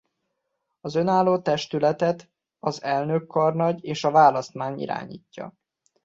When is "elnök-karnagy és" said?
2.83-4.03